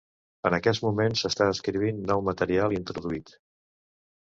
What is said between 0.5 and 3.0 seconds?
aquest moment, s'està escrivint nou material i